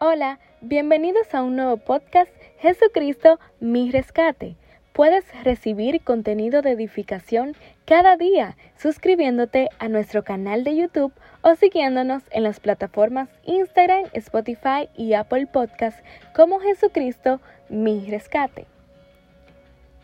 Hola, 0.00 0.38
bienvenidos 0.60 1.34
a 1.34 1.42
un 1.42 1.56
nuevo 1.56 1.76
podcast 1.76 2.30
Jesucristo, 2.60 3.40
mi 3.58 3.90
rescate. 3.90 4.54
Puedes 4.92 5.24
recibir 5.42 6.02
contenido 6.02 6.62
de 6.62 6.70
edificación 6.70 7.56
cada 7.84 8.16
día 8.16 8.56
suscribiéndote 8.76 9.68
a 9.80 9.88
nuestro 9.88 10.22
canal 10.22 10.62
de 10.62 10.76
YouTube 10.76 11.12
o 11.42 11.56
siguiéndonos 11.56 12.22
en 12.30 12.44
las 12.44 12.60
plataformas 12.60 13.28
Instagram, 13.44 14.04
Spotify 14.12 14.88
y 14.96 15.14
Apple 15.14 15.48
Podcast 15.48 15.98
como 16.32 16.60
Jesucristo, 16.60 17.40
mi 17.68 18.08
rescate. 18.08 18.66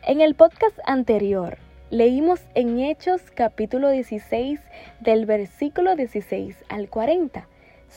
En 0.02 0.20
el 0.20 0.34
podcast 0.34 0.76
anterior 0.86 1.56
leímos 1.90 2.40
en 2.56 2.80
Hechos 2.80 3.22
capítulo 3.32 3.90
16 3.90 4.58
del 4.98 5.24
versículo 5.24 5.94
16 5.94 6.64
al 6.68 6.88
40 6.88 7.46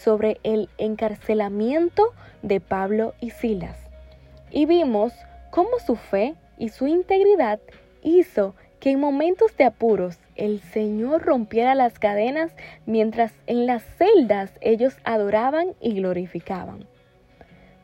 sobre 0.04 0.40
el 0.44 0.70
encarcelamiento 0.78 2.14
de 2.42 2.60
Pablo 2.60 3.14
y 3.20 3.32
Silas. 3.32 3.78
Y 4.52 4.66
vimos 4.66 5.14
cómo 5.50 5.80
su 5.86 5.96
fe 5.96 6.36
y 6.58 6.70
su 6.70 6.88
integridad 6.88 7.60
hizo 8.04 8.56
que 8.80 8.92
en 8.92 9.00
momentos 9.00 9.56
de 9.58 9.66
apuros 9.66 10.20
el 10.36 10.62
Señor 10.62 11.24
rompiera 11.24 11.76
las 11.76 12.00
cadenas 12.00 12.52
mientras 12.86 13.34
en 13.48 13.66
las 13.66 13.84
celdas 13.98 14.52
ellos 14.62 14.96
adoraban 15.04 15.74
y 15.82 15.94
glorificaban. 15.96 16.86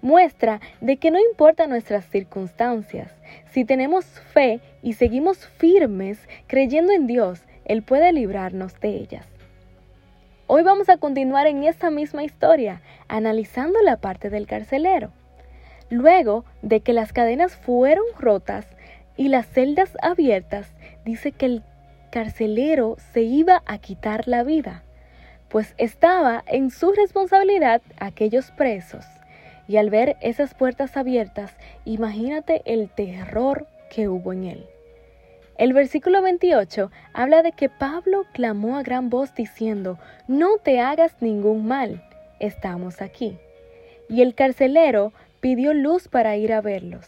Muestra 0.01 0.59
de 0.81 0.97
que 0.97 1.11
no 1.11 1.19
importa 1.19 1.65
nuestras 1.65 2.05
circunstancias, 2.05 3.11
si 3.51 3.63
tenemos 3.65 4.05
fe 4.05 4.59
y 4.81 4.93
seguimos 4.93 5.47
firmes 5.47 6.19
creyendo 6.45 6.91
en 6.91 7.07
Dios, 7.07 7.41
Él 7.65 7.83
puede 7.83 8.11
librarnos 8.11 8.79
de 8.81 8.89
ellas. 8.89 9.32
Hoy 10.55 10.61
vamos 10.61 10.87
a 10.87 10.97
continuar 10.97 11.47
en 11.47 11.63
esta 11.63 11.89
misma 11.89 12.23
historia, 12.23 12.83
analizando 13.07 13.81
la 13.81 13.97
parte 13.97 14.29
del 14.29 14.45
carcelero. 14.45 15.09
Luego 15.89 16.45
de 16.61 16.81
que 16.81 16.93
las 16.93 17.11
cadenas 17.11 17.55
fueron 17.55 18.05
rotas 18.19 18.67
y 19.17 19.29
las 19.29 19.47
celdas 19.47 19.97
abiertas, 20.03 20.71
dice 21.05 21.31
que 21.31 21.47
el 21.47 21.63
carcelero 22.11 22.97
se 23.13 23.23
iba 23.23 23.63
a 23.65 23.79
quitar 23.79 24.27
la 24.27 24.43
vida, 24.43 24.83
pues 25.49 25.73
estaba 25.79 26.43
en 26.45 26.69
su 26.69 26.91
responsabilidad 26.91 27.81
aquellos 27.99 28.51
presos. 28.51 29.07
Y 29.67 29.77
al 29.77 29.89
ver 29.89 30.17
esas 30.21 30.53
puertas 30.53 30.97
abiertas, 30.97 31.51
imagínate 31.83 32.61
el 32.65 32.89
terror 32.89 33.65
que 33.89 34.07
hubo 34.07 34.33
en 34.33 34.43
él. 34.43 34.72
El 35.57 35.73
versículo 35.73 36.21
28 36.23 36.91
habla 37.13 37.43
de 37.43 37.51
que 37.51 37.69
Pablo 37.69 38.25
clamó 38.33 38.77
a 38.77 38.83
gran 38.83 39.09
voz 39.09 39.35
diciendo, 39.35 39.99
no 40.27 40.57
te 40.57 40.79
hagas 40.79 41.15
ningún 41.21 41.67
mal, 41.67 42.03
estamos 42.39 43.01
aquí. 43.01 43.37
Y 44.09 44.23
el 44.23 44.33
carcelero 44.33 45.13
pidió 45.41 45.73
luz 45.73 46.07
para 46.07 46.35
ir 46.37 46.53
a 46.53 46.61
verlos, 46.61 47.07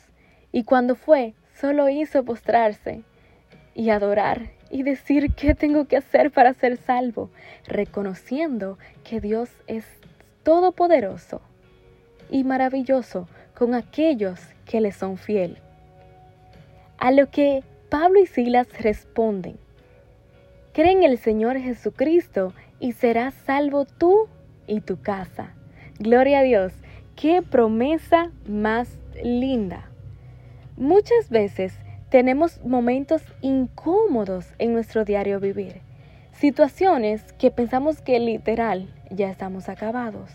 y 0.52 0.64
cuando 0.64 0.96
fue, 0.96 1.34
solo 1.60 1.90
hizo 1.90 2.24
postrarse 2.24 3.02
y 3.74 3.90
adorar 3.90 4.52
y 4.70 4.84
decir 4.84 5.34
qué 5.34 5.56
tengo 5.56 5.86
que 5.86 5.98
hacer 5.98 6.32
para 6.32 6.54
ser 6.54 6.78
salvo, 6.78 7.32
reconociendo 7.66 8.78
que 9.04 9.22
Dios 9.22 9.50
es 9.68 9.86
todopoderoso 10.44 11.42
y 12.30 12.44
maravilloso 12.44 13.28
con 13.56 13.74
aquellos 13.74 14.40
que 14.66 14.82
le 14.82 14.92
son 14.92 15.18
fiel. 15.18 15.58
A 16.98 17.12
lo 17.12 17.30
que 17.30 17.64
Pablo 17.90 18.20
y 18.20 18.26
Silas 18.26 18.68
responden, 18.82 19.58
cree 20.74 20.92
en 20.92 21.04
el 21.04 21.18
Señor 21.18 21.58
Jesucristo 21.60 22.54
y 22.80 22.94
serás 22.94 23.34
salvo 23.46 23.86
tú 23.86 24.28
y 24.68 24.82
tu 24.82 25.00
casa. 25.00 25.54
Gloria 26.00 26.40
a 26.40 26.44
Dios, 26.44 26.74
qué 27.16 27.42
promesa 27.44 28.32
más 28.48 28.98
linda. 29.24 29.90
Muchas 30.78 31.30
veces 31.30 31.74
tenemos 32.10 32.60
momentos 32.66 33.22
incómodos 33.42 34.48
en 34.58 34.74
nuestro 34.74 35.06
diario 35.06 35.40
vivir, 35.40 35.82
situaciones 36.34 37.34
que 37.34 37.52
pensamos 37.52 38.02
que 38.02 38.20
literal 38.20 38.90
ya 39.12 39.30
estamos 39.30 39.70
acabados. 39.70 40.32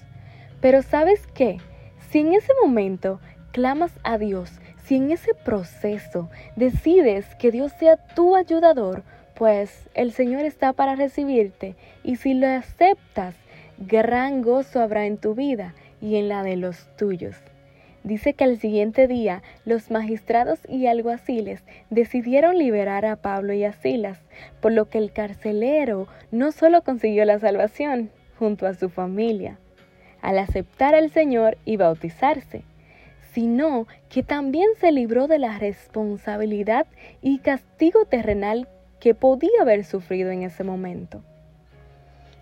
Pero 0.61 0.83
¿sabes 0.83 1.27
qué? 1.35 1.59
Si 2.11 2.21
en 2.21 2.33
ese 2.33 2.53
momento 2.63 3.21
clamas 3.53 3.93
a 4.05 4.19
Dios, 4.19 4.53
si 4.91 4.97
en 4.97 5.13
ese 5.13 5.35
proceso 5.35 6.29
decides 6.57 7.37
que 7.37 7.53
Dios 7.53 7.71
sea 7.79 7.97
tu 7.97 8.35
ayudador, 8.35 9.05
pues 9.37 9.89
el 9.95 10.11
Señor 10.11 10.45
está 10.45 10.73
para 10.73 10.97
recibirte 10.97 11.77
y 12.03 12.17
si 12.17 12.35
lo 12.35 12.49
aceptas, 12.49 13.37
gran 13.79 14.43
gozo 14.43 14.81
habrá 14.81 15.07
en 15.07 15.17
tu 15.17 15.37
vida 15.37 15.77
y 16.03 16.17
en 16.17 16.29
la 16.29 16.43
de 16.43 16.57
los 16.57 16.89
tuyos. 16.97 17.37
Dice 18.03 18.35
que 18.35 18.43
al 18.43 18.59
siguiente 18.59 19.07
día 19.07 19.45
los 19.65 19.93
magistrados 19.93 20.59
y 20.69 20.89
alguaciles 20.89 21.63
decidieron 21.91 22.59
liberar 22.59 23.07
a 23.07 23.15
Pablo 23.15 23.53
y 23.53 23.63
a 23.63 23.73
Silas, 23.73 24.19
por 24.61 24.73
lo 24.73 24.89
que 24.89 24.99
el 24.99 25.13
carcelero 25.13 26.09
no 26.33 26.51
solo 26.51 26.83
consiguió 26.83 27.25
la 27.27 27.39
salvación 27.39 28.11
junto 28.41 28.67
a 28.67 28.75
su 28.75 28.89
familia, 28.89 29.57
al 30.21 30.37
aceptar 30.37 30.97
al 30.97 31.13
Señor 31.13 31.59
y 31.65 31.77
bautizarse, 31.77 32.65
sino 33.33 33.87
que 34.09 34.23
también 34.23 34.69
se 34.79 34.93
libró 34.93 35.27
de 35.27 35.39
la 35.39 35.59
responsabilidad 35.59 36.87
y 37.23 37.39
castigo 37.39 38.05
terrenal 38.05 38.69
que 39.01 39.15
podía 39.15 39.63
haber 39.63 39.85
sufrido 39.85 40.31
en 40.31 40.43
ese 40.43 40.65
momento. 40.65 41.23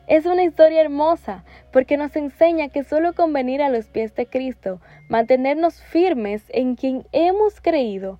Es 0.07 0.25
una 0.25 0.43
historia 0.43 0.81
hermosa 0.81 1.45
porque 1.71 1.99
nos 1.99 2.17
enseña 2.17 2.69
que 2.69 2.83
solo 2.83 3.13
con 3.13 3.33
venir 3.33 3.61
a 3.61 3.69
los 3.69 3.87
pies 3.87 4.15
de 4.15 4.27
Cristo, 4.27 4.81
mantenernos 5.09 5.83
firmes 5.83 6.45
en 6.49 6.77
quien 6.77 7.07
hemos 7.13 7.61
creído, 7.61 8.19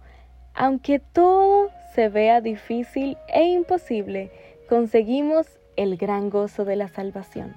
aunque 0.55 0.99
todo 0.99 1.71
se 1.95 2.11
vea 2.11 2.43
difícil 2.43 3.17
e 3.29 3.45
imposible, 3.45 4.31
conseguimos 4.69 5.47
el 5.77 5.97
gran 5.97 6.29
gozo 6.29 6.67
de 6.67 6.77
la 6.77 6.89
salvación. 6.89 7.55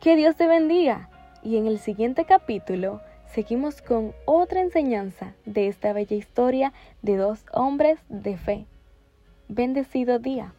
Que 0.00 0.14
Dios 0.14 0.36
te 0.36 0.46
bendiga 0.46 1.08
y 1.42 1.56
en 1.56 1.66
el 1.66 1.78
siguiente 1.78 2.24
capítulo 2.24 3.00
seguimos 3.34 3.82
con 3.82 4.12
otra 4.26 4.60
enseñanza 4.60 5.34
de 5.44 5.66
esta 5.66 5.92
bella 5.92 6.16
historia 6.16 6.72
de 7.02 7.16
dos 7.16 7.44
hombres 7.52 7.98
de 8.08 8.36
fe. 8.36 8.66
Bendecido 9.48 10.20
día. 10.20 10.54